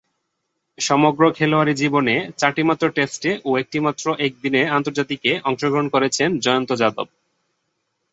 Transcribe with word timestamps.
সমগ্র 0.77 1.21
খেলোয়াড়ী 1.31 1.73
জীবনে 1.73 2.15
চারটিমাত্র 2.37 2.85
টেস্টে 2.89 3.31
ও 3.45 3.51
একটিমাত্র 3.57 4.05
একদিনের 4.19 4.65
আন্তর্জাতিকে 4.69 5.31
অংশগ্রহণ 5.43 5.87
করেছেন 5.89 6.29
জয়ন্ত 6.39 6.69
যাদব। 6.75 7.07